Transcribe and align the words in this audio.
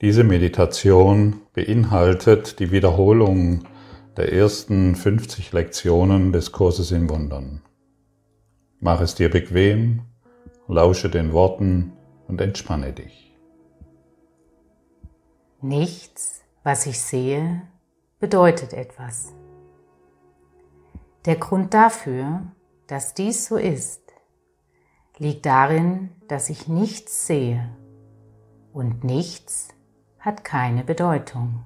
Diese 0.00 0.24
Meditation 0.24 1.40
beinhaltet 1.52 2.58
die 2.58 2.72
Wiederholung 2.72 3.62
der 4.16 4.32
ersten 4.32 4.96
50 4.96 5.52
Lektionen 5.52 6.32
des 6.32 6.50
Kurses 6.50 6.90
in 6.90 7.08
Wundern. 7.08 7.62
Mach 8.80 9.00
es 9.00 9.14
dir 9.14 9.30
bequem, 9.30 10.02
lausche 10.66 11.08
den 11.08 11.32
Worten 11.32 11.92
und 12.26 12.40
entspanne 12.40 12.92
dich. 12.92 13.36
Nichts, 15.62 16.42
was 16.64 16.86
ich 16.86 17.00
sehe, 17.00 17.62
bedeutet 18.18 18.72
etwas. 18.72 19.32
Der 21.24 21.36
Grund 21.36 21.72
dafür, 21.72 22.42
dass 22.88 23.14
dies 23.14 23.46
so 23.46 23.56
ist, 23.56 24.02
liegt 25.18 25.46
darin, 25.46 26.10
dass 26.26 26.50
ich 26.50 26.66
nichts 26.66 27.28
sehe 27.28 27.68
und 28.72 29.04
nichts 29.04 29.68
hat 30.24 30.42
keine 30.42 30.84
Bedeutung. 30.84 31.64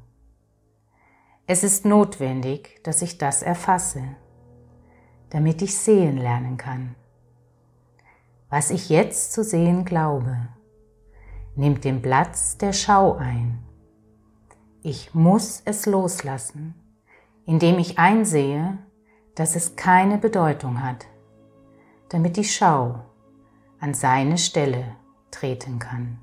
Es 1.47 1.63
ist 1.63 1.85
notwendig, 1.85 2.81
dass 2.83 3.03
ich 3.03 3.17
das 3.17 3.43
erfasse, 3.43 4.03
damit 5.31 5.63
ich 5.63 5.79
sehen 5.79 6.17
lernen 6.17 6.57
kann. 6.57 6.97
Was 8.51 8.71
ich 8.71 8.89
jetzt 8.89 9.33
zu 9.33 9.45
sehen 9.45 9.85
glaube, 9.85 10.49
nimmt 11.55 11.85
den 11.85 12.03
Platz 12.03 12.59
der 12.59 12.73
Schau 12.73 13.15
ein. 13.15 13.63
Ich 14.83 15.15
muss 15.15 15.63
es 15.65 15.87
loslassen, 15.87 16.75
indem 17.47 17.79
ich 17.79 18.01
einsehe, 18.01 18.77
dass 19.37 19.55
es 19.55 19.77
keine 19.77 20.19
Bedeutung 20.19 20.83
hat, 20.83 21.07
damit 22.09 22.37
die 22.37 22.45
Schau 22.45 23.05
an 23.79 23.95
seine 23.95 24.37
Stelle 24.37 24.97
treten 25.31 25.79
kann. 25.79 26.19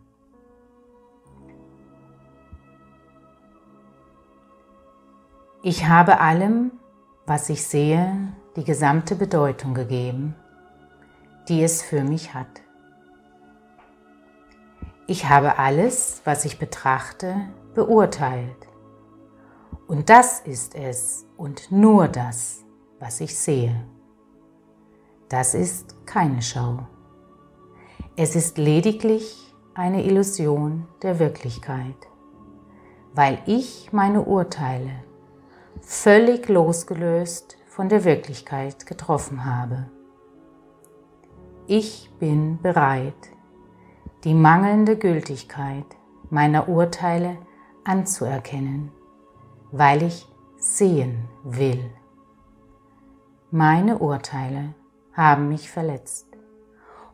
Ich 5.68 5.88
habe 5.88 6.20
allem, 6.20 6.74
was 7.26 7.50
ich 7.50 7.66
sehe, 7.66 8.32
die 8.56 8.64
gesamte 8.64 9.16
Bedeutung 9.16 9.74
gegeben, 9.74 10.36
die 11.50 11.64
es 11.64 11.82
für 11.82 12.04
mich 12.04 12.36
hat. 12.36 12.62
Ich 15.08 15.28
habe 15.28 15.58
alles, 15.58 16.22
was 16.24 16.46
ich 16.46 16.60
betrachte, 16.60 17.36
beurteilt. 17.74 18.68
Und 19.88 20.12
das 20.12 20.40
ist 20.42 20.76
es 20.76 21.26
und 21.36 21.72
nur 21.72 22.10
das, 22.10 22.64
was 23.00 23.20
ich 23.20 23.36
sehe. 23.36 23.88
Das 25.30 25.56
ist 25.56 26.06
keine 26.06 26.44
Schau. 26.44 26.86
Es 28.16 28.36
ist 28.36 28.60
lediglich 28.60 29.52
eine 29.74 30.04
Illusion 30.04 30.88
der 31.02 31.18
Wirklichkeit, 31.18 31.98
weil 33.16 33.40
ich 33.48 33.92
meine 33.92 34.22
Urteile 34.22 34.92
völlig 35.82 36.48
losgelöst 36.50 37.58
von 37.68 37.90
der 37.90 38.04
Wirklichkeit 38.06 38.86
getroffen 38.86 39.46
habe. 39.46 39.90
Ich 41.68 42.12
bin 42.20 42.62
bereit, 42.62 43.14
die 44.24 44.34
mangelnde 44.34 44.98
Gültigkeit 44.98 45.86
meiner 46.30 46.70
Urteile 46.70 47.38
anzuerkennen, 47.84 48.92
weil 49.72 50.04
ich 50.04 50.28
sehen 50.58 51.28
will. 51.44 51.92
Meine 53.52 54.00
Urteile 54.00 54.74
haben 55.14 55.50
mich 55.50 55.70
verletzt 55.70 56.28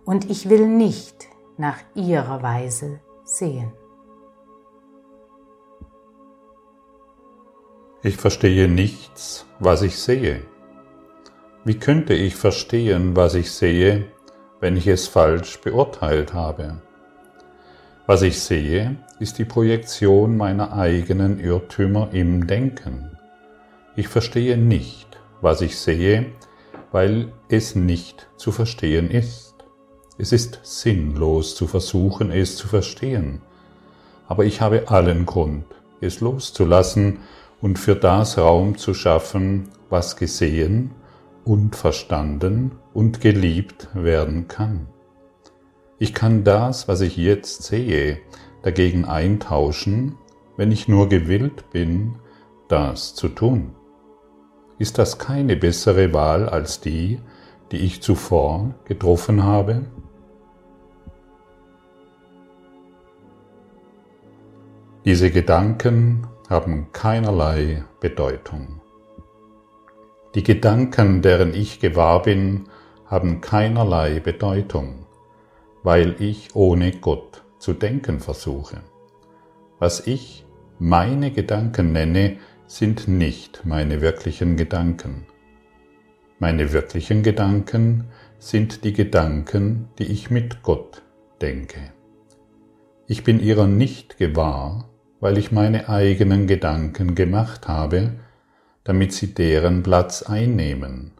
und 0.05 0.29
ich 0.29 0.49
will 0.49 0.67
nicht 0.67 1.27
nach 1.57 1.77
ihrer 1.93 2.41
Weise 2.41 2.99
sehen. 3.23 3.71
Ich 8.03 8.17
verstehe 8.17 8.67
nichts, 8.67 9.45
was 9.59 9.83
ich 9.83 9.95
sehe. 9.95 10.41
Wie 11.63 11.75
könnte 11.75 12.15
ich 12.15 12.35
verstehen, 12.35 13.15
was 13.15 13.35
ich 13.35 13.51
sehe, 13.51 14.05
wenn 14.59 14.75
ich 14.75 14.87
es 14.87 15.07
falsch 15.07 15.61
beurteilt 15.61 16.33
habe? 16.33 16.81
Was 18.07 18.23
ich 18.23 18.39
sehe, 18.39 18.95
ist 19.19 19.37
die 19.37 19.45
Projektion 19.45 20.35
meiner 20.35 20.73
eigenen 20.73 21.39
Irrtümer 21.39 22.09
im 22.11 22.47
Denken. 22.47 23.15
Ich 23.95 24.07
verstehe 24.07 24.57
nicht, 24.57 25.19
was 25.41 25.61
ich 25.61 25.77
sehe, 25.77 26.25
weil 26.91 27.31
es 27.49 27.75
nicht 27.75 28.29
zu 28.35 28.51
verstehen 28.51 29.11
ist. 29.11 29.53
Es 30.17 30.31
ist 30.31 30.59
sinnlos 30.63 31.53
zu 31.53 31.67
versuchen, 31.67 32.31
es 32.31 32.55
zu 32.55 32.67
verstehen. 32.67 33.43
Aber 34.27 34.43
ich 34.43 34.59
habe 34.59 34.89
allen 34.89 35.27
Grund, 35.27 35.65
es 35.99 36.19
loszulassen 36.19 37.19
und 37.61 37.77
für 37.77 37.95
das 37.95 38.37
Raum 38.37 38.77
zu 38.77 38.93
schaffen, 38.93 39.69
was 39.89 40.15
gesehen 40.15 40.91
und 41.45 41.75
verstanden 41.75 42.71
und 42.93 43.21
geliebt 43.21 43.89
werden 43.93 44.47
kann. 44.47 44.87
Ich 45.99 46.13
kann 46.13 46.43
das, 46.43 46.87
was 46.87 47.01
ich 47.01 47.17
jetzt 47.17 47.63
sehe, 47.63 48.19
dagegen 48.63 49.05
eintauschen, 49.05 50.15
wenn 50.57 50.71
ich 50.71 50.87
nur 50.87 51.09
gewillt 51.09 51.69
bin, 51.71 52.15
das 52.67 53.13
zu 53.15 53.27
tun. 53.27 53.75
Ist 54.79 54.97
das 54.97 55.19
keine 55.19 55.55
bessere 55.55 56.13
Wahl 56.13 56.49
als 56.49 56.81
die, 56.81 57.19
die 57.71 57.77
ich 57.77 58.01
zuvor 58.01 58.73
getroffen 58.85 59.43
habe? 59.43 59.85
Diese 65.05 65.31
Gedanken 65.31 66.27
haben 66.51 66.91
keinerlei 66.91 67.85
Bedeutung. 68.01 68.81
Die 70.35 70.43
Gedanken, 70.43 71.21
deren 71.21 71.53
ich 71.53 71.79
gewahr 71.79 72.23
bin, 72.23 72.65
haben 73.05 73.39
keinerlei 73.39 74.19
Bedeutung, 74.19 75.05
weil 75.81 76.21
ich 76.21 76.53
ohne 76.53 76.91
Gott 76.91 77.41
zu 77.57 77.71
denken 77.71 78.19
versuche. 78.19 78.81
Was 79.79 80.05
ich 80.05 80.45
meine 80.77 81.31
Gedanken 81.31 81.93
nenne, 81.93 82.35
sind 82.67 83.07
nicht 83.07 83.61
meine 83.63 84.01
wirklichen 84.01 84.57
Gedanken. 84.57 85.25
Meine 86.37 86.73
wirklichen 86.73 87.23
Gedanken 87.23 88.09
sind 88.39 88.83
die 88.83 88.91
Gedanken, 88.91 89.87
die 89.99 90.07
ich 90.07 90.29
mit 90.29 90.63
Gott 90.63 91.01
denke. 91.39 91.93
Ich 93.07 93.23
bin 93.23 93.39
ihrer 93.39 93.67
nicht 93.67 94.17
gewahr, 94.17 94.90
weil 95.21 95.37
ich 95.37 95.53
meine 95.53 95.87
eigenen 95.87 96.47
Gedanken 96.47 97.15
gemacht 97.15 97.69
habe, 97.69 98.17
damit 98.83 99.13
sie 99.13 99.33
deren 99.33 99.83
Platz 99.83 100.23
einnehmen. 100.23 101.13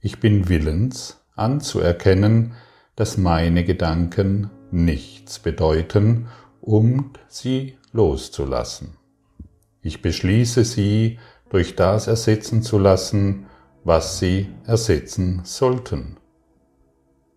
Ich 0.00 0.18
bin 0.18 0.48
willens 0.48 1.22
anzuerkennen, 1.36 2.54
dass 2.96 3.18
meine 3.18 3.64
Gedanken 3.64 4.50
nichts 4.70 5.38
bedeuten, 5.38 6.28
um 6.60 7.12
sie 7.28 7.76
loszulassen. 7.92 8.96
Ich 9.82 10.02
beschließe 10.02 10.64
sie 10.64 11.18
durch 11.50 11.76
das 11.76 12.06
ersetzen 12.06 12.62
zu 12.62 12.78
lassen, 12.78 13.46
was 13.84 14.18
sie 14.18 14.48
ersetzen 14.64 15.42
sollten. 15.44 16.16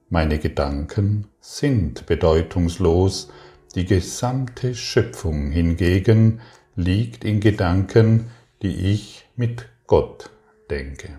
Meine 0.10 0.40
Gedanken 0.40 1.28
sind 1.40 2.06
bedeutungslos, 2.06 3.30
die 3.76 3.86
gesamte 3.86 4.76
Schöpfung 4.76 5.52
hingegen 5.52 6.42
liegt 6.76 7.24
in 7.24 7.40
Gedanken, 7.40 8.30
die 8.62 8.92
ich 8.92 9.28
mit 9.36 9.68
Gott 9.88 10.30
denke. 10.70 11.10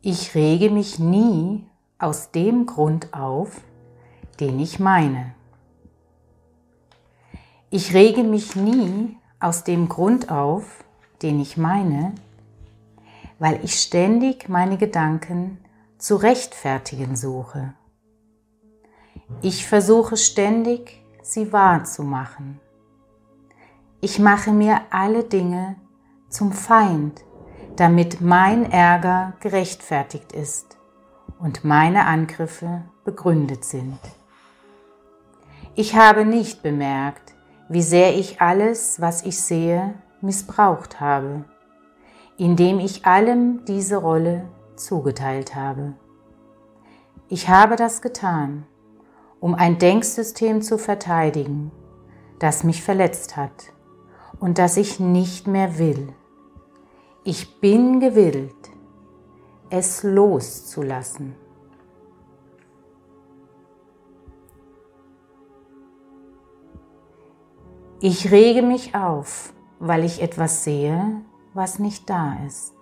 Ich 0.00 0.34
rege 0.34 0.70
mich 0.70 0.98
nie 0.98 1.64
aus 1.98 2.30
dem 2.30 2.66
Grund 2.66 3.12
auf, 3.12 3.60
den 4.40 4.60
ich 4.60 4.78
meine. 4.78 5.34
Ich 7.70 7.92
rege 7.92 8.22
mich 8.22 8.56
nie 8.56 9.16
aus 9.40 9.64
dem 9.64 9.88
Grund 9.88 10.30
auf, 10.30 10.84
den 11.22 11.40
ich 11.40 11.56
meine, 11.56 12.14
weil 13.38 13.62
ich 13.64 13.74
ständig 13.74 14.48
meine 14.48 14.78
Gedanken 14.78 15.58
zu 15.98 16.16
rechtfertigen 16.16 17.16
suche. 17.16 17.74
Ich 19.42 19.66
versuche 19.66 20.16
ständig, 20.16 21.04
sie 21.22 21.52
wahrzumachen. 21.52 22.60
Ich 24.00 24.18
mache 24.18 24.50
mir 24.50 24.80
alle 24.90 25.22
Dinge 25.22 25.76
zum 26.28 26.52
Feind, 26.52 27.24
damit 27.76 28.20
mein 28.20 28.70
Ärger 28.70 29.34
gerechtfertigt 29.40 30.32
ist 30.32 30.78
und 31.38 31.64
meine 31.64 32.06
Angriffe 32.06 32.82
begründet 33.04 33.64
sind. 33.64 33.98
Ich 35.74 35.94
habe 35.94 36.24
nicht 36.24 36.62
bemerkt, 36.62 37.34
wie 37.68 37.82
sehr 37.82 38.16
ich 38.16 38.40
alles, 38.40 39.00
was 39.00 39.22
ich 39.22 39.40
sehe, 39.40 39.94
missbraucht 40.20 41.00
habe, 41.00 41.44
indem 42.36 42.80
ich 42.80 43.06
allem 43.06 43.64
diese 43.66 43.98
Rolle 43.98 44.48
zugeteilt 44.74 45.54
habe. 45.54 45.94
Ich 47.28 47.48
habe 47.48 47.76
das 47.76 48.02
getan, 48.02 48.66
um 49.40 49.54
ein 49.54 49.78
Denksystem 49.78 50.62
zu 50.62 50.78
verteidigen, 50.78 51.70
das 52.38 52.64
mich 52.64 52.82
verletzt 52.82 53.36
hat 53.36 53.72
und 54.40 54.58
das 54.58 54.76
ich 54.76 55.00
nicht 55.00 55.46
mehr 55.46 55.78
will. 55.78 56.12
Ich 57.24 57.60
bin 57.60 58.00
gewillt, 58.00 58.54
es 59.70 60.02
loszulassen. 60.02 61.34
Ich 68.00 68.30
rege 68.30 68.62
mich 68.62 68.94
auf, 68.94 69.52
weil 69.80 70.04
ich 70.04 70.22
etwas 70.22 70.62
sehe, 70.62 71.20
was 71.52 71.80
nicht 71.80 72.08
da 72.08 72.36
ist. 72.46 72.74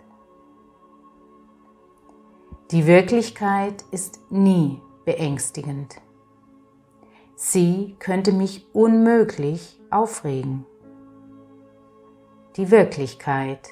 Die 2.70 2.87
Wirklichkeit 2.87 3.85
ist 3.91 4.20
nie 4.31 4.82
beängstigend. 5.05 5.97
Sie 7.38 7.96
könnte 7.98 8.32
mich 8.32 8.66
unmöglich 8.72 9.78
aufregen. 9.90 10.64
Die 12.56 12.70
Wirklichkeit 12.70 13.68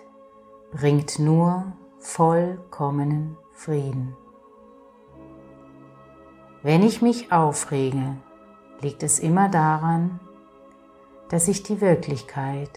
bringt 0.70 1.18
nur 1.18 1.72
vollkommenen 1.98 3.38
Frieden. 3.52 4.14
Wenn 6.62 6.82
ich 6.82 7.00
mich 7.00 7.32
aufrege, 7.32 8.16
liegt 8.82 9.02
es 9.02 9.18
immer 9.18 9.48
daran, 9.48 10.20
dass 11.30 11.48
ich 11.48 11.62
die 11.62 11.80
Wirklichkeit 11.80 12.68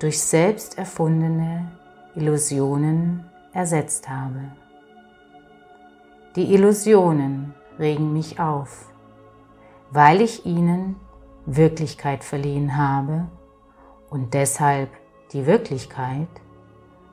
durch 0.00 0.20
selbst 0.20 0.76
erfundene 0.76 1.70
Illusionen 2.16 3.30
ersetzt 3.52 4.08
habe. 4.08 4.50
Die 6.34 6.52
Illusionen 6.52 7.54
regen 7.78 8.12
mich 8.12 8.40
auf, 8.40 8.92
weil 9.90 10.20
ich 10.20 10.44
ihnen 10.46 10.96
Wirklichkeit 11.46 12.24
verliehen 12.24 12.76
habe 12.76 13.28
und 14.10 14.34
deshalb 14.34 14.90
die 15.32 15.46
Wirklichkeit 15.46 16.28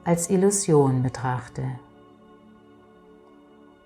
als 0.03 0.29
Illusion 0.29 1.03
betrachte. 1.03 1.63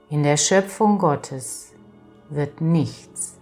In 0.10 0.24
der 0.24 0.38
Schöpfung 0.38 1.00
Gottes 1.00 1.74
wird 2.30 2.62
nichts 2.62 3.38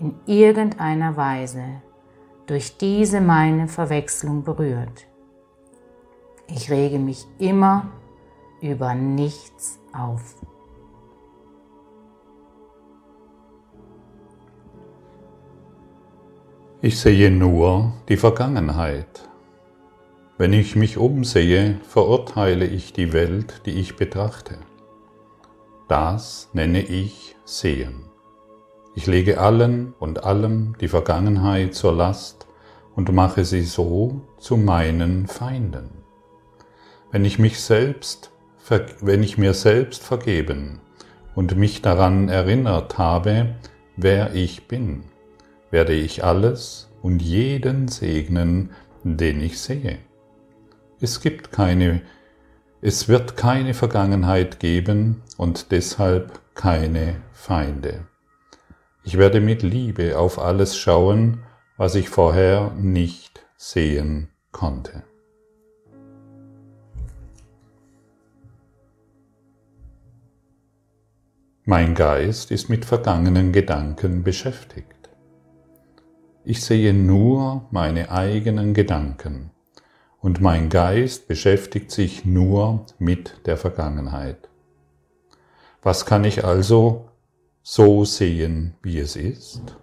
in 0.00 0.14
irgendeiner 0.26 1.16
Weise 1.16 1.82
durch 2.46 2.78
diese 2.78 3.20
meine 3.20 3.68
Verwechslung 3.68 4.42
berührt. 4.42 5.06
Ich 6.46 6.70
rege 6.70 6.98
mich 6.98 7.26
immer 7.38 7.88
über 8.62 8.94
nichts 8.94 9.78
auf. 9.92 10.34
Ich 16.80 17.00
sehe 17.00 17.32
nur 17.32 17.92
die 18.08 18.16
Vergangenheit. 18.16 19.28
Wenn 20.36 20.52
ich 20.52 20.76
mich 20.76 20.96
umsehe, 20.96 21.80
verurteile 21.82 22.66
ich 22.66 22.92
die 22.92 23.12
Welt, 23.12 23.62
die 23.66 23.72
ich 23.72 23.96
betrachte. 23.96 24.58
Das 25.88 26.50
nenne 26.52 26.80
ich 26.80 27.34
Sehen. 27.44 28.04
Ich 28.94 29.08
lege 29.08 29.40
allen 29.40 29.92
und 29.98 30.22
allem 30.22 30.76
die 30.80 30.86
Vergangenheit 30.86 31.74
zur 31.74 31.94
Last 31.94 32.46
und 32.94 33.12
mache 33.12 33.44
sie 33.44 33.62
so 33.62 34.20
zu 34.38 34.56
meinen 34.56 35.26
Feinden. 35.26 36.04
Wenn 37.10 37.24
ich 37.24 37.40
mich 37.40 37.60
selbst, 37.60 38.30
wenn 39.00 39.24
ich 39.24 39.36
mir 39.36 39.54
selbst 39.54 40.04
vergeben 40.04 40.78
und 41.34 41.56
mich 41.56 41.82
daran 41.82 42.28
erinnert 42.28 42.98
habe, 42.98 43.56
wer 43.96 44.32
ich 44.32 44.68
bin, 44.68 45.02
werde 45.70 45.92
ich 45.92 46.24
alles 46.24 46.90
und 47.02 47.22
jeden 47.22 47.88
segnen, 47.88 48.70
den 49.02 49.40
ich 49.40 49.60
sehe. 49.60 49.98
Es 51.00 51.20
gibt 51.20 51.52
keine, 51.52 52.02
es 52.80 53.08
wird 53.08 53.36
keine 53.36 53.74
Vergangenheit 53.74 54.60
geben 54.60 55.22
und 55.36 55.70
deshalb 55.70 56.40
keine 56.54 57.16
Feinde. 57.32 58.06
Ich 59.04 59.16
werde 59.16 59.40
mit 59.40 59.62
Liebe 59.62 60.18
auf 60.18 60.38
alles 60.38 60.76
schauen, 60.76 61.44
was 61.76 61.94
ich 61.94 62.08
vorher 62.08 62.72
nicht 62.76 63.46
sehen 63.56 64.28
konnte. 64.52 65.04
Mein 71.64 71.94
Geist 71.94 72.50
ist 72.50 72.68
mit 72.70 72.84
vergangenen 72.84 73.52
Gedanken 73.52 74.24
beschäftigt. 74.24 74.97
Ich 76.50 76.64
sehe 76.64 76.94
nur 76.94 77.66
meine 77.70 78.10
eigenen 78.10 78.72
Gedanken 78.72 79.50
und 80.18 80.40
mein 80.40 80.70
Geist 80.70 81.28
beschäftigt 81.28 81.90
sich 81.90 82.24
nur 82.24 82.86
mit 82.98 83.42
der 83.44 83.58
Vergangenheit. 83.58 84.48
Was 85.82 86.06
kann 86.06 86.24
ich 86.24 86.46
also 86.46 87.10
so 87.62 88.06
sehen, 88.06 88.76
wie 88.80 88.98
es 88.98 89.14
ist? 89.14 89.76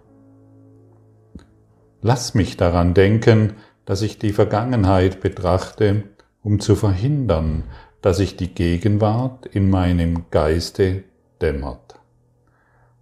Lass 2.02 2.34
mich 2.34 2.56
daran 2.56 2.94
denken, 2.94 3.52
dass 3.84 4.02
ich 4.02 4.18
die 4.18 4.32
Vergangenheit 4.32 5.20
betrachte, 5.20 6.02
um 6.42 6.58
zu 6.58 6.74
verhindern, 6.74 7.62
dass 8.02 8.16
sich 8.16 8.36
die 8.36 8.52
Gegenwart 8.52 9.46
in 9.46 9.70
meinem 9.70 10.24
Geiste 10.32 11.04
dämmert. 11.40 12.00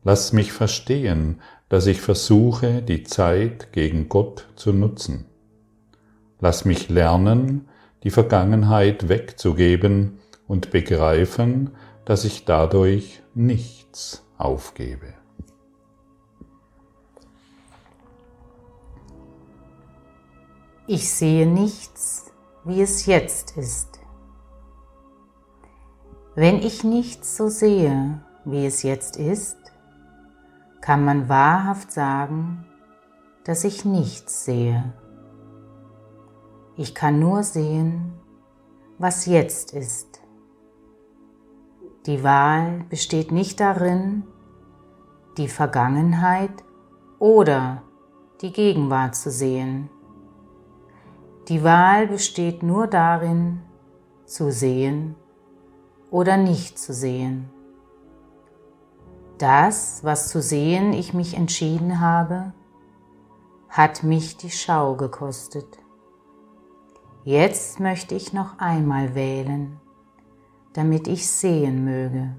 Lass 0.03 0.35
mich 0.35 0.53
verstehen, 0.53 1.41
dass 1.75 1.87
ich 1.87 2.01
versuche, 2.01 2.83
die 2.83 3.03
Zeit 3.03 3.73
gegen 3.73 4.09
Gott 4.09 4.47
zu 4.55 4.73
nutzen. 4.73 5.27
Lass 6.39 6.65
mich 6.65 6.89
lernen, 6.89 7.69
die 8.05 8.11
Vergangenheit 8.11 9.09
wegzugeben 9.09 10.21
und 10.47 10.71
begreifen, 10.71 11.73
dass 12.05 12.25
ich 12.25 12.45
dadurch 12.45 13.25
nichts 13.35 14.25
aufgebe. 14.39 15.15
Ich 20.87 21.11
sehe 21.11 21.45
nichts, 21.45 22.31
wie 22.65 22.83
es 22.83 23.07
jetzt 23.07 23.57
ist. 23.57 23.99
Wenn 26.37 26.61
ich 26.61 26.85
nichts 26.85 27.37
so 27.37 27.49
sehe, 27.49 28.23
wie 28.45 28.65
es 28.65 28.85
jetzt 28.85 29.17
ist, 29.17 29.64
kann 30.85 31.03
man 31.03 31.31
wahrhaft 31.31 31.91
sagen, 31.93 32.67
dass 33.45 33.65
ich 33.65 33.87
nichts 33.87 34.45
sehe. 34.45 34.93
Ich 36.77 36.95
kann 36.95 37.19
nur 37.19 37.43
sehen, 37.43 38.13
was 38.99 39.25
jetzt 39.25 39.73
ist. 39.73 40.21
Die 42.05 42.23
Wahl 42.23 42.85
besteht 42.91 43.33
nicht 43.33 43.61
darin, 43.61 44.25
die 45.39 45.49
Vergangenheit 45.49 46.53
oder 47.19 47.83
die 48.43 48.53
Gegenwart 48.53 49.17
zu 49.17 49.31
sehen. 49.31 49.89
Die 51.49 51.65
Wahl 51.65 52.09
besteht 52.09 52.63
nur 52.63 52.89
darin, 52.89 53.63
zu 54.27 54.53
sehen 54.53 55.17
oder 56.11 56.37
nicht 56.37 56.79
zu 56.79 56.93
sehen. 56.93 57.54
Das, 59.39 60.05
was 60.05 60.29
zu 60.29 60.41
sehen 60.41 60.93
ich 60.93 61.15
mich 61.15 61.37
entschieden 61.37 62.01
habe, 62.01 62.53
hat 63.69 64.03
mich 64.03 64.37
die 64.37 64.51
Schau 64.51 64.95
gekostet. 64.95 65.79
Jetzt 67.25 67.81
möchte 67.81 68.15
ich 68.15 68.33
noch 68.33 68.59
einmal 68.59 69.15
wählen 69.15 69.81
damit 70.75 71.07
ich 71.07 71.31
sehen 71.31 71.85
möge. 71.85 72.35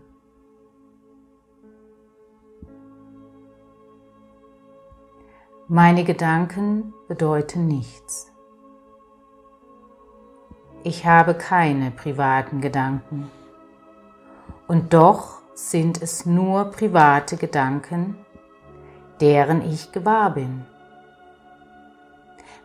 Meine 5.67 6.03
Gedanken 6.03 6.93
bedeuten 7.07 7.67
nichts. 7.67 8.31
Ich 10.83 11.07
habe 11.07 11.33
keine 11.33 11.89
privaten 11.89 12.61
Gedanken. 12.61 13.31
Und 14.67 14.93
doch 14.93 15.41
sind 15.55 16.01
es 16.01 16.25
nur 16.25 16.65
private 16.65 17.38
Gedanken, 17.38 18.17
deren 19.21 19.62
ich 19.62 19.93
gewahr 19.93 20.33
bin. 20.33 20.65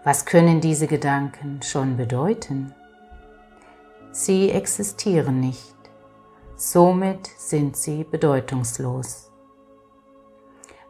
Was 0.03 0.27
können 0.27 0.61
diese 0.61 0.89
Gedanken 0.89 1.61
schon 1.63 1.97
bedeuten? 1.97 2.75
Sie 4.11 4.51
existieren 4.51 5.39
nicht. 5.39 5.77
Somit 6.57 7.31
sind 7.39 7.77
sie 7.77 8.03
bedeutungslos. 8.03 9.31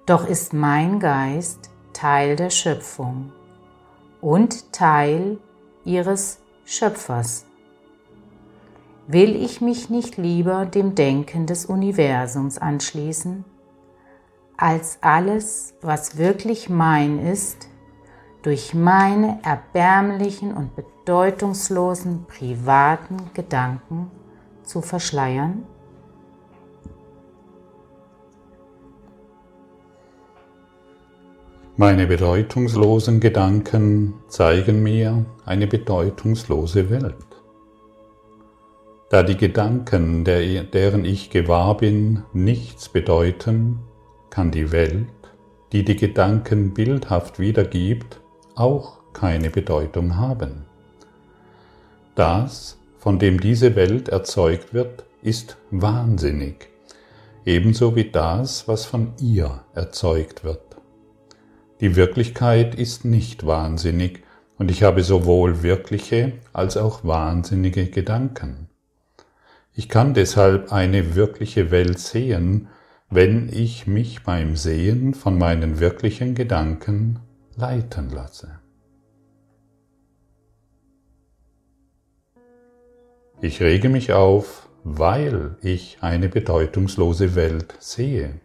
Doch 0.07 0.27
ist 0.27 0.55
mein 0.55 1.01
Geist 1.01 1.71
Teil 1.93 2.35
der 2.35 2.51
Schöpfung 2.51 3.31
und 4.23 4.73
Teil 4.73 5.39
ihres 5.85 6.39
Schöpfers. 6.65 7.45
Will 9.13 9.35
ich 9.35 9.61
mich 9.61 9.91
nicht 9.91 10.19
lieber 10.19 10.67
dem 10.67 10.95
Denken 10.95 11.45
des 11.47 11.67
Universums 11.67 12.59
anschließen, 12.59 13.45
als 14.57 14.99
alles, 15.01 15.75
was 15.83 16.17
wirklich 16.17 16.69
mein 16.69 17.19
ist, 17.19 17.67
durch 18.43 18.73
meine 18.73 19.41
erbärmlichen 19.43 20.55
und 20.55 20.77
bedeutungslosen 20.77 22.27
privaten 22.29 23.17
Gedanken 23.35 24.13
zu 24.63 24.81
verschleiern? 24.81 25.65
Meine 31.77 32.07
bedeutungslosen 32.07 33.19
Gedanken 33.19 34.15
zeigen 34.29 34.85
mir 34.85 35.25
eine 35.45 35.67
bedeutungslose 35.67 36.91
Welt. 36.91 37.30
Da 39.11 39.25
die 39.25 39.37
Gedanken, 39.37 40.25
der, 40.25 40.63
deren 40.63 41.05
ich 41.05 41.31
gewahr 41.31 41.77
bin, 41.77 42.23
nichts 42.33 42.89
bedeuten, 42.89 43.81
kann 44.31 44.53
die 44.53 44.71
Welt, 44.71 45.09
die 45.73 45.85
die 45.85 45.97
Gedanken 45.97 46.75
bildhaft 46.75 47.41
wiedergibt, 47.41 48.21
auch 48.55 49.01
keine 49.13 49.51
Bedeutung 49.51 50.17
haben. 50.17 50.65
Das, 52.15 52.79
von 52.99 53.19
dem 53.19 53.41
diese 53.41 53.75
Welt 53.75 54.09
erzeugt 54.09 54.73
wird, 54.75 55.05
ist 55.23 55.57
wahnsinnig, 55.73 56.69
ebenso 57.45 57.97
wie 57.97 58.13
das, 58.13 58.69
was 58.69 58.85
von 58.85 59.13
ihr 59.21 59.65
erzeugt 59.75 60.45
wird. 60.45 60.77
Die 61.81 61.97
Wirklichkeit 61.97 62.77
ist 62.77 63.05
nicht 63.05 63.45
wahnsinnig 63.45 64.23
und 64.57 64.71
ich 64.71 64.85
habe 64.85 65.03
sowohl 65.03 65.65
wirkliche 65.65 66.35
als 66.53 66.77
auch 66.77 67.03
wahnsinnige 67.03 67.87
Gedanken. 67.87 68.70
Ich 69.73 69.89
kann 69.89 70.15
deshalb 70.15 70.73
eine 70.73 71.15
wirkliche 71.15 71.71
Welt 71.71 71.99
sehen, 71.99 72.69
wenn 73.09 73.49
ich 73.49 73.87
mich 73.87 74.23
beim 74.23 74.57
Sehen 74.57 75.15
von 75.15 75.39
meinen 75.39 75.81
wirklichen 75.81 76.35
Gedanken 76.35 77.21
leiten 77.57 78.11
lasse. 78.11 78.61
Ich 83.41 83.61
rege 83.63 83.89
mich 83.89 84.13
auf, 84.13 84.69
weil 84.85 85.57
ich 85.63 85.99
eine 86.03 86.29
bedeutungslose 86.29 87.35
Welt 87.35 87.75
sehe. 87.79 88.41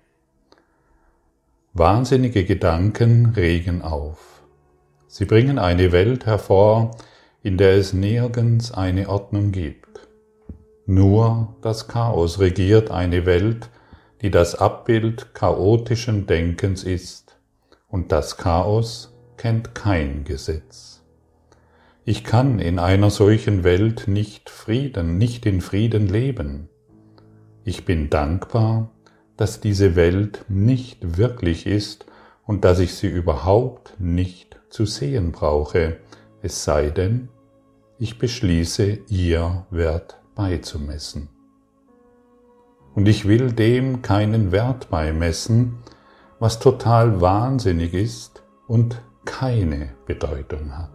Wahnsinnige 1.74 2.46
Gedanken 2.46 3.28
regen 3.36 3.82
auf. 3.82 4.42
Sie 5.08 5.26
bringen 5.26 5.60
eine 5.60 5.92
Welt 5.92 6.26
hervor, 6.26 6.98
in 7.44 7.58
der 7.58 7.74
es 7.76 7.94
nirgends 7.94 8.72
eine 8.72 9.10
Ordnung 9.10 9.52
gibt. 9.52 9.85
Nur 10.88 11.56
das 11.62 11.88
Chaos 11.88 12.40
regiert 12.40 12.92
eine 12.92 13.26
Welt, 13.26 13.70
die 14.22 14.30
das 14.30 14.54
Abbild 14.56 15.34
chaotischen 15.34 16.28
Denkens 16.28 16.84
ist, 16.84 17.38
und 17.88 18.12
das 18.12 18.38
Chaos 18.38 19.16
kennt 19.38 19.74
kein 19.74 20.26
Gesetz. 20.26 21.04
Ich 22.04 22.24
kann 22.24 22.60
in 22.60 22.78
einer 22.78 23.10
solchen 23.10 23.64
Welt 23.64 24.08
nicht 24.08 24.52
Frieden, 24.52 25.18
nicht 25.18 25.48
in 25.48 25.62
Frieden 25.62 26.08
leben. 26.08 26.70
Ich 27.64 27.86
bin 27.86 28.12
dankbar, 28.12 28.92
dass 29.38 29.60
diese 29.60 29.96
Welt 29.96 30.46
nicht 30.50 31.18
wirklich 31.18 31.66
ist 31.66 32.06
und 32.46 32.64
dass 32.64 32.78
ich 32.78 32.94
sie 32.94 33.08
überhaupt 33.08 33.96
nicht 33.98 34.60
zu 34.70 34.86
sehen 34.86 35.32
brauche, 35.32 35.98
es 36.44 36.64
sei 36.64 36.92
denn, 36.92 37.30
ich 37.98 38.20
beschließe, 38.20 39.00
ihr 39.08 39.66
Wert 39.72 40.20
beizumessen. 40.36 41.30
Und 42.94 43.08
ich 43.08 43.28
will 43.28 43.52
dem 43.52 44.02
keinen 44.02 44.52
Wert 44.52 44.90
beimessen, 44.90 45.80
was 46.40 46.60
total 46.60 47.22
wahnsinnig 47.22 47.94
ist 47.94 48.44
und 48.68 49.02
keine 49.26 49.90
Bedeutung 50.06 50.78
hat. 50.78 50.92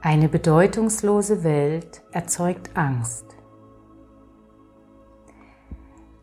Eine 0.00 0.28
bedeutungslose 0.28 1.42
Welt 1.44 2.02
erzeugt 2.12 2.70
Angst. 2.76 3.24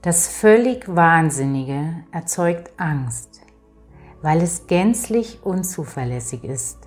Das 0.02 0.28
völlig 0.28 0.88
Wahnsinnige 0.88 2.04
erzeugt 2.12 2.72
Angst, 2.78 3.42
weil 4.22 4.42
es 4.42 4.68
gänzlich 4.68 5.40
unzuverlässig 5.44 6.44
ist 6.44 6.85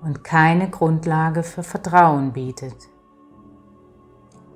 und 0.00 0.24
keine 0.24 0.70
Grundlage 0.70 1.42
für 1.42 1.62
Vertrauen 1.62 2.32
bietet. 2.32 2.88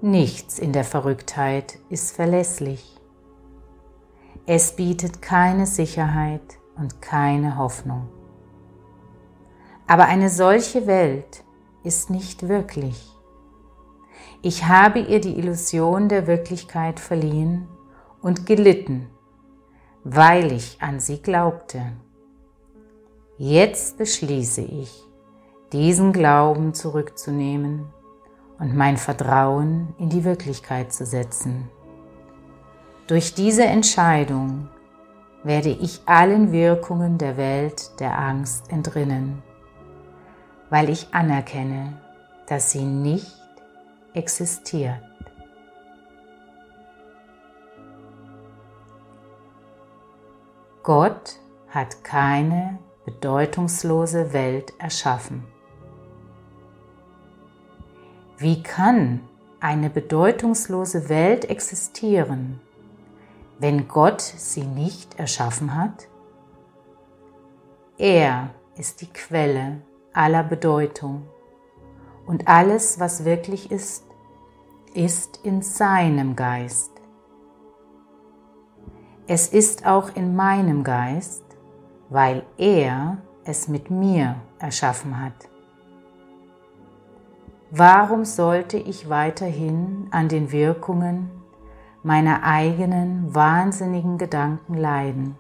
Nichts 0.01 0.59
in 0.59 0.73
der 0.73 0.85
Verrücktheit 0.85 1.79
ist 1.89 2.17
verlässlich. 2.17 3.01
Es 4.47 4.75
bietet 4.75 5.23
keine 5.23 5.67
Sicherheit 5.67 6.59
und 6.77 7.01
keine 7.01 7.57
Hoffnung. 7.57 8.09
Aber 9.87 10.07
eine 10.07 10.29
solche 10.29 10.87
Welt 10.87 11.45
ist 11.85 12.11
nicht 12.11 12.49
wirklich. 12.49 13.09
Ich 14.43 14.67
habe 14.67 14.99
ihr 14.99 15.21
die 15.21 15.39
Illusion 15.39 16.09
der 16.09 16.27
Wirklichkeit 16.27 16.99
verliehen 16.99 17.69
und 18.23 18.47
gelitten, 18.47 19.09
weil 20.03 20.51
ich 20.51 20.83
an 20.83 20.99
sie 20.99 21.23
glaubte. 21.23 21.93
Jetzt 23.39 23.99
beschließe 23.99 24.63
ich, 24.63 25.05
diesen 25.73 26.13
Glauben 26.13 26.75
zurückzunehmen 26.75 27.93
und 28.59 28.77
mein 28.77 28.97
Vertrauen 28.97 29.95
in 29.99 30.09
die 30.09 30.25
Wirklichkeit 30.25 30.93
zu 30.93 31.05
setzen. 31.07 31.71
Durch 33.07 33.35
diese 33.35 33.65
Entscheidung 33.65 34.69
werde 35.43 35.71
ich 35.71 36.03
allen 36.07 36.53
Wirkungen 36.53 37.19
der 37.19 37.37
Welt 37.37 37.99
der 38.01 38.19
Angst 38.19 38.71
entrinnen 38.71 39.43
weil 40.73 40.89
ich 40.89 41.13
anerkenne, 41.13 42.01
dass 42.47 42.71
sie 42.71 42.83
nicht 42.83 43.37
existiert. 44.15 45.03
Gott 50.83 51.39
hat 51.69 52.03
keine 52.03 52.79
bedeutungslose 53.05 54.33
Welt 54.33 54.73
erschaffen. 54.79 55.47
Wie 58.43 58.61
kann 58.61 59.21
eine 59.61 59.89
bedeutungslose 59.89 61.09
Welt 61.09 61.49
existieren, 61.49 62.61
wenn 63.61 63.87
Gott 63.87 64.21
sie 64.21 64.65
nicht 64.65 65.17
erschaffen 65.17 65.77
hat? 65.77 66.09
Er 67.99 68.51
ist 68.77 69.01
die 69.01 69.07
Quelle 69.07 69.83
aller 70.13 70.43
Bedeutung. 70.43 71.23
Und 72.27 72.49
alles, 72.49 72.99
was 72.99 73.25
wirklich 73.25 73.71
ist, 73.71 74.07
ist 74.93 75.39
in 75.45 75.63
seinem 75.63 76.35
Geist. 76.35 76.91
Es 79.29 79.47
ist 79.47 79.87
auch 79.87 80.17
in 80.17 80.35
meinem 80.35 80.83
Geist, 80.83 81.45
weil 82.11 82.43
er 82.59 83.19
es 83.45 83.69
mit 83.69 83.89
mir 83.93 84.35
erschaffen 84.59 85.21
hat. 85.21 85.52
Warum 87.75 88.27
sollte 88.27 88.77
ich 88.77 89.09
weiterhin 89.09 90.07
an 90.11 90.29
den 90.29 90.53
Wirkungen 90.53 91.31
meiner 92.03 92.43
eigenen 92.43 93.35
wahnsinnigen 93.35 94.19
Gedanken 94.19 94.75
leiden, 94.75 95.37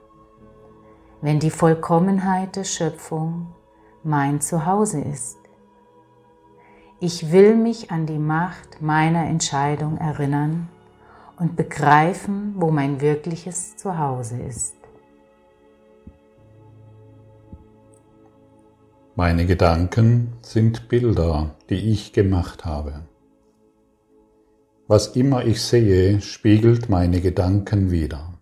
wenn 1.21 1.41
die 1.41 1.51
Vollkommenheit 1.51 2.57
der 2.57 2.65
Schöpfung 2.65 3.49
mein 4.03 4.41
Zuhause 4.41 5.03
ist. 5.03 5.37
Ich 7.01 7.33
will 7.33 7.55
mich 7.55 7.91
an 7.91 8.07
die 8.07 8.19
Macht 8.19 8.81
meiner 8.81 9.27
Entscheidung 9.27 9.99
erinnern 9.99 10.71
und 11.39 11.55
begreifen, 11.55 12.55
wo 12.57 12.71
mein 12.71 13.03
wirkliches 13.03 13.77
Zuhause 13.77 14.41
ist. 14.41 14.82
Meine 19.15 19.45
Gedanken 19.45 20.33
sind 20.41 20.89
Bilder, 20.89 21.55
die 21.69 21.93
ich 21.93 22.15
gemacht 22.15 22.65
habe. 22.65 23.03
Was 24.89 25.09
immer 25.09 25.45
ich 25.45 25.61
sehe, 25.61 26.23
spiegelt 26.23 26.89
meine 26.89 27.21
Gedanken 27.21 27.91
wider. 27.91 28.39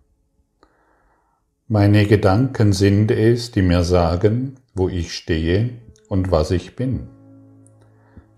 Meine 1.67 2.05
Gedanken 2.05 2.71
sind 2.71 3.11
es, 3.11 3.51
die 3.51 3.63
mir 3.63 3.83
sagen, 3.83 4.55
wo 4.73 4.87
ich 4.87 5.13
stehe 5.13 5.71
und 6.07 6.31
was 6.31 6.51
ich 6.51 6.77
bin. 6.77 7.09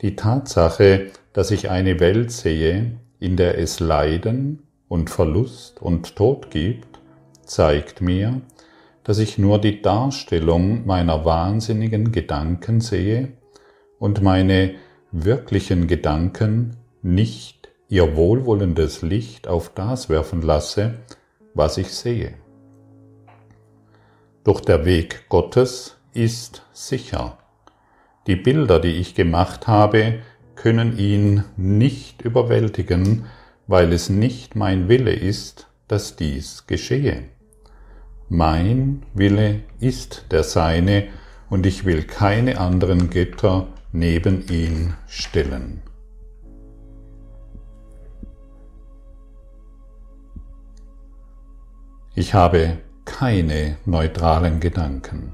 Die 0.02 0.16
Tatsache, 0.16 1.12
dass 1.34 1.52
ich 1.52 1.70
eine 1.70 2.00
Welt 2.00 2.32
sehe, 2.32 3.00
in 3.20 3.38
der 3.38 3.60
es 3.60 3.80
Leiden 3.80 4.64
und 4.88 5.12
Verlust 5.12 5.80
und 5.84 6.16
Tod 6.16 6.50
gibt, 6.50 7.00
zeigt 7.46 8.02
mir, 8.02 8.42
dass 9.04 9.20
ich 9.20 9.38
nur 9.38 9.60
die 9.60 9.82
Darstellung 9.82 10.86
meiner 10.86 11.26
wahnsinnigen 11.26 12.12
Gedanken 12.12 12.82
sehe 12.82 13.34
und 14.00 14.22
meine 14.22 14.76
wirklichen 15.12 15.88
Gedanken 15.88 16.78
nicht 17.02 17.70
ihr 17.90 18.16
wohlwollendes 18.16 19.02
Licht 19.02 19.48
auf 19.48 19.70
das 19.70 20.10
werfen 20.10 20.42
lasse, 20.42 20.96
was 21.54 21.78
ich 21.78 21.90
sehe. 21.90 22.34
Doch 24.44 24.60
der 24.62 24.86
Weg 24.86 25.30
Gottes 25.30 25.98
ist 26.14 26.64
sicher. 26.74 27.38
Die 28.28 28.36
Bilder, 28.36 28.80
die 28.80 28.94
ich 28.94 29.16
gemacht 29.16 29.68
habe, 29.68 30.20
können 30.56 30.98
ihn 30.98 31.44
nicht 31.58 32.22
überwältigen, 32.22 33.26
weil 33.68 33.92
es 33.94 34.10
nicht 34.10 34.56
mein 34.56 34.88
Wille 34.90 35.14
ist, 35.14 35.68
dass 35.88 36.16
dies 36.16 36.68
geschehe. 36.68 37.30
Mein 38.36 39.04
Wille 39.14 39.60
ist 39.80 40.26
der 40.32 40.42
seine, 40.42 41.10
und 41.52 41.68
ich 41.68 41.86
will 41.86 42.02
keine 42.02 42.60
anderen 42.60 43.12
Götter 43.12 43.68
neben 43.92 44.48
ihn 44.48 44.96
stellen. 45.06 45.84
Ich 52.16 52.34
habe 52.34 52.80
keine 53.06 53.78
neutralen 53.86 54.60
Gedanken. 54.60 55.34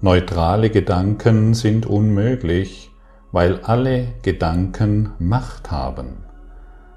Neutrale 0.00 0.70
Gedanken 0.70 1.52
sind 1.52 1.84
unmöglich, 1.84 2.90
weil 3.30 3.60
alle 3.60 4.06
Gedanken 4.22 5.10
Macht 5.18 5.70
haben. 5.70 6.24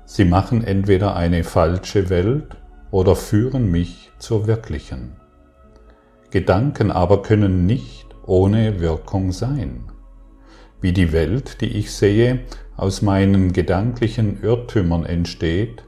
Sie 0.05 0.24
machen 0.24 0.63
entweder 0.63 1.17
eine 1.17 1.43
falsche 1.43 2.09
Welt 2.09 2.55
oder 2.95 3.17
führen 3.17 3.69
mich 3.69 4.09
zur 4.19 4.47
wirklichen. 4.47 5.17
Gedanken 6.29 6.91
aber 6.91 7.23
können 7.23 7.65
nicht 7.65 8.15
ohne 8.25 8.79
Wirkung 8.79 9.33
sein. 9.33 9.83
Wie 10.79 10.93
die 10.93 11.11
Welt, 11.11 11.59
die 11.59 11.77
ich 11.77 11.91
sehe, 11.91 12.45
aus 12.77 13.01
meinen 13.01 13.51
gedanklichen 13.51 14.41
Irrtümern 14.41 15.05
entsteht, 15.05 15.83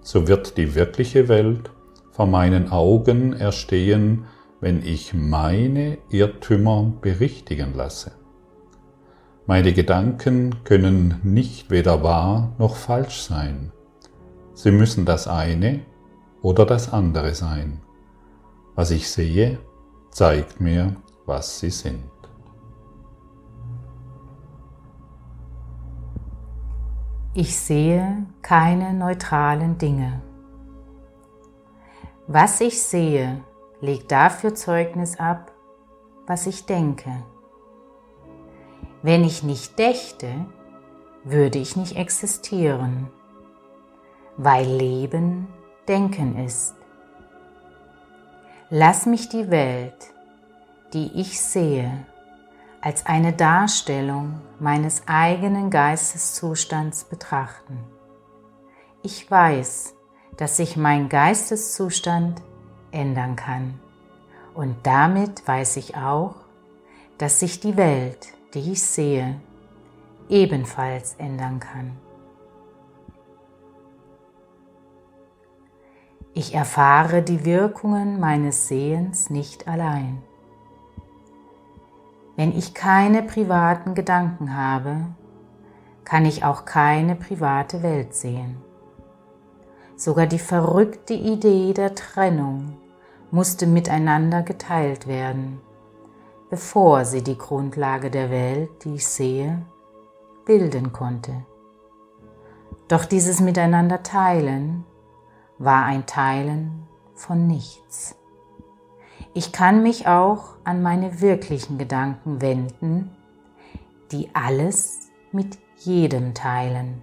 so 0.00 0.26
wird 0.26 0.56
die 0.56 0.74
wirkliche 0.74 1.28
Welt 1.28 1.70
vor 2.12 2.24
meinen 2.24 2.72
Augen 2.72 3.34
erstehen, 3.34 4.24
wenn 4.62 4.82
ich 4.82 5.12
meine 5.12 5.98
Irrtümer 6.08 6.94
berichtigen 7.02 7.74
lasse. 7.74 8.12
Meine 9.46 9.74
Gedanken 9.74 10.64
können 10.64 11.20
nicht 11.22 11.70
weder 11.70 12.02
wahr 12.02 12.54
noch 12.58 12.76
falsch 12.76 13.20
sein. 13.20 13.70
Sie 14.54 14.70
müssen 14.70 15.04
das 15.04 15.28
eine 15.28 15.80
oder 16.42 16.66
das 16.66 16.92
andere 16.92 17.34
sein. 17.34 17.80
Was 18.74 18.90
ich 18.90 19.10
sehe, 19.10 19.58
zeigt 20.10 20.60
mir, 20.60 20.96
was 21.26 21.60
sie 21.60 21.70
sind. 21.70 22.10
Ich 27.34 27.56
sehe 27.58 28.26
keine 28.42 28.94
neutralen 28.94 29.78
Dinge. 29.78 30.22
Was 32.26 32.60
ich 32.60 32.82
sehe, 32.82 33.42
legt 33.80 34.10
dafür 34.10 34.54
Zeugnis 34.54 35.18
ab, 35.18 35.52
was 36.26 36.46
ich 36.46 36.66
denke. 36.66 37.10
Wenn 39.02 39.24
ich 39.24 39.42
nicht 39.42 39.78
dächte, 39.78 40.46
würde 41.22 41.58
ich 41.58 41.76
nicht 41.76 41.96
existieren, 41.96 43.08
weil 44.36 44.66
Leben 44.66 45.46
Denken 45.88 46.44
ist. 46.44 46.74
Lass 48.68 49.06
mich 49.06 49.30
die 49.30 49.50
Welt, 49.50 50.12
die 50.92 51.10
ich 51.18 51.40
sehe, 51.40 52.04
als 52.82 53.06
eine 53.06 53.32
Darstellung 53.32 54.40
meines 54.60 55.08
eigenen 55.08 55.70
Geisteszustands 55.70 57.04
betrachten. 57.04 57.78
Ich 59.02 59.30
weiß, 59.30 59.94
dass 60.36 60.58
sich 60.58 60.76
mein 60.76 61.08
Geisteszustand 61.08 62.42
ändern 62.90 63.36
kann. 63.36 63.80
Und 64.54 64.76
damit 64.82 65.48
weiß 65.48 65.78
ich 65.78 65.96
auch, 65.96 66.34
dass 67.16 67.40
sich 67.40 67.60
die 67.60 67.76
Welt, 67.76 68.28
die 68.54 68.72
ich 68.72 68.82
sehe, 68.82 69.40
ebenfalls 70.28 71.14
ändern 71.14 71.60
kann. 71.60 71.96
Ich 76.38 76.54
erfahre 76.54 77.20
die 77.20 77.44
Wirkungen 77.44 78.20
meines 78.20 78.68
Sehens 78.68 79.28
nicht 79.28 79.66
allein. 79.66 80.22
Wenn 82.36 82.56
ich 82.56 82.74
keine 82.74 83.24
privaten 83.24 83.96
Gedanken 83.96 84.56
habe, 84.56 84.98
kann 86.04 86.24
ich 86.24 86.44
auch 86.44 86.64
keine 86.64 87.16
private 87.16 87.82
Welt 87.82 88.14
sehen. 88.14 88.58
Sogar 89.96 90.26
die 90.26 90.38
verrückte 90.38 91.14
Idee 91.14 91.72
der 91.72 91.96
Trennung 91.96 92.76
musste 93.32 93.66
miteinander 93.66 94.42
geteilt 94.42 95.08
werden, 95.08 95.60
bevor 96.50 97.04
sie 97.04 97.24
die 97.24 97.36
Grundlage 97.36 98.12
der 98.12 98.30
Welt, 98.30 98.70
die 98.84 98.94
ich 98.94 99.08
sehe, 99.08 99.60
bilden 100.46 100.92
konnte. 100.92 101.32
Doch 102.86 103.06
dieses 103.06 103.40
Miteinander 103.40 104.04
teilen 104.04 104.84
war 105.58 105.84
ein 105.84 106.06
Teilen 106.06 106.86
von 107.14 107.46
nichts. 107.46 108.16
Ich 109.34 109.52
kann 109.52 109.82
mich 109.82 110.06
auch 110.06 110.56
an 110.64 110.82
meine 110.82 111.20
wirklichen 111.20 111.78
Gedanken 111.78 112.40
wenden, 112.40 113.10
die 114.10 114.30
alles 114.34 115.10
mit 115.32 115.58
jedem 115.76 116.34
teilen. 116.34 117.02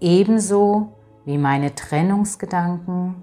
Ebenso 0.00 0.92
wie 1.24 1.38
meine 1.38 1.74
Trennungsgedanken 1.74 3.16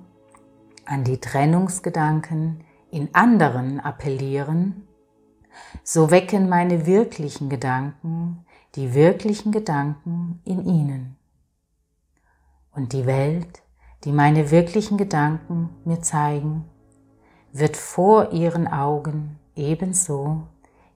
an 0.86 1.04
die 1.04 1.20
Trennungsgedanken 1.20 2.64
in 2.92 3.14
anderen 3.14 3.80
appellieren, 3.80 4.88
so 5.84 6.12
wecken 6.12 6.50
meine 6.50 6.86
wirklichen 6.86 7.50
Gedanken 7.50 8.46
die 8.76 8.94
wirklichen 8.94 9.52
Gedanken 9.52 10.40
in 10.46 10.66
ihnen. 10.66 11.18
Und 12.72 12.94
die 12.94 13.08
Welt, 13.08 13.64
die 14.04 14.12
meine 14.12 14.52
wirklichen 14.52 14.98
Gedanken 14.98 15.70
mir 15.86 16.02
zeigen, 16.02 16.66
wird 17.52 17.78
vor 17.78 18.32
ihren 18.32 18.68
Augen 18.68 19.40
ebenso 19.56 20.48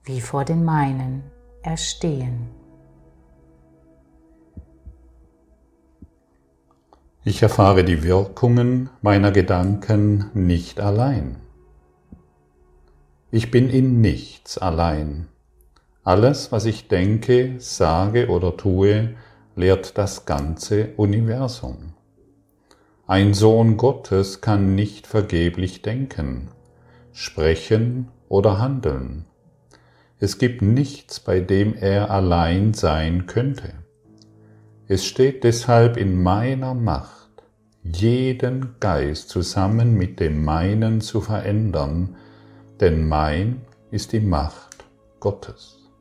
wie 0.03 0.21
vor 0.21 0.45
den 0.45 0.63
meinen 0.63 1.23
erstehen. 1.63 2.49
Ich 7.23 7.43
erfahre 7.43 7.83
die 7.83 8.01
Wirkungen 8.01 8.89
meiner 9.01 9.31
Gedanken 9.31 10.31
nicht 10.33 10.79
allein. 10.79 11.35
Ich 13.29 13.51
bin 13.51 13.69
in 13.69 14.01
nichts 14.01 14.57
allein. 14.57 15.27
Alles, 16.03 16.51
was 16.51 16.65
ich 16.65 16.87
denke, 16.87 17.55
sage 17.59 18.29
oder 18.29 18.57
tue, 18.57 19.15
lehrt 19.55 19.99
das 19.99 20.25
ganze 20.25 20.89
Universum. 20.97 21.90
Ein 23.11 23.33
Sohn 23.33 23.75
Gottes 23.75 24.39
kann 24.39 24.73
nicht 24.73 25.05
vergeblich 25.05 25.81
denken, 25.81 26.47
sprechen 27.11 28.07
oder 28.29 28.57
handeln. 28.57 29.25
Es 30.19 30.37
gibt 30.37 30.61
nichts, 30.61 31.19
bei 31.19 31.41
dem 31.41 31.73
er 31.73 32.09
allein 32.09 32.73
sein 32.73 33.25
könnte. 33.25 33.73
Es 34.87 35.03
steht 35.03 35.43
deshalb 35.43 35.97
in 35.97 36.23
meiner 36.23 36.73
Macht, 36.73 37.43
jeden 37.83 38.77
Geist 38.79 39.27
zusammen 39.27 39.95
mit 39.95 40.21
dem 40.21 40.45
meinen 40.45 41.01
zu 41.01 41.19
verändern, 41.19 42.15
denn 42.79 43.09
mein 43.09 43.59
ist 43.91 44.13
die 44.13 44.21
Macht 44.21 44.85
Gottes. 45.19 45.91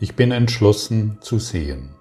Ich 0.00 0.16
bin 0.16 0.32
entschlossen 0.32 1.18
zu 1.20 1.38
sehen. 1.38 1.93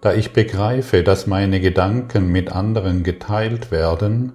Da 0.00 0.14
ich 0.14 0.32
begreife, 0.32 1.02
dass 1.02 1.26
meine 1.26 1.60
Gedanken 1.60 2.30
mit 2.30 2.52
anderen 2.52 3.02
geteilt 3.02 3.72
werden, 3.72 4.34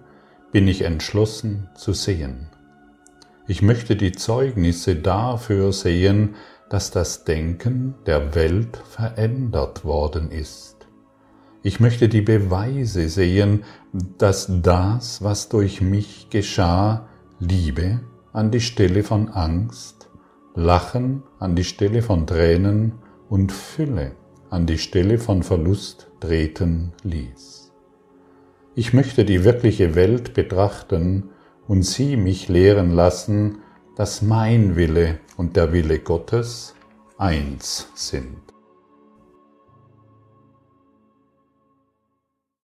bin 0.51 0.67
ich 0.67 0.81
entschlossen 0.81 1.69
zu 1.75 1.93
sehen. 1.93 2.49
Ich 3.47 3.61
möchte 3.61 3.95
die 3.95 4.11
Zeugnisse 4.11 4.95
dafür 4.95 5.71
sehen, 5.71 6.35
dass 6.69 6.91
das 6.91 7.23
Denken 7.23 7.95
der 8.05 8.35
Welt 8.35 8.77
verändert 8.89 9.85
worden 9.85 10.31
ist. 10.31 10.75
Ich 11.61 11.79
möchte 11.79 12.09
die 12.09 12.21
Beweise 12.21 13.07
sehen, 13.07 13.63
dass 14.17 14.49
das, 14.61 15.23
was 15.23 15.47
durch 15.47 15.79
mich 15.79 16.29
geschah, 16.29 17.07
Liebe 17.39 18.01
an 18.33 18.51
die 18.51 18.59
Stelle 18.59 19.03
von 19.03 19.29
Angst, 19.29 20.09
Lachen 20.55 21.23
an 21.39 21.55
die 21.55 21.63
Stelle 21.63 22.01
von 22.01 22.27
Tränen 22.27 22.93
und 23.29 23.51
Fülle 23.51 24.15
an 24.53 24.67
die 24.67 24.77
Stelle 24.77 25.17
von 25.17 25.41
Verlust 25.41 26.11
treten 26.19 26.93
ließ. 27.01 27.71
Ich 28.75 28.93
möchte 28.93 29.25
die 29.25 29.43
wirkliche 29.43 29.95
Welt 29.95 30.35
betrachten 30.35 31.31
und 31.67 31.81
sie 31.81 32.17
mich 32.17 32.49
lehren 32.49 32.91
lassen, 32.91 33.63
dass 33.95 34.21
mein 34.21 34.75
Wille 34.75 35.17
und 35.37 35.55
der 35.55 35.73
Wille 35.73 35.97
Gottes 35.97 36.75
eins 37.17 37.87
sind. 37.95 38.42